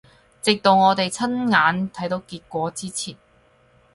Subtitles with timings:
[0.41, 3.15] 直到我哋親眼睇到結果之前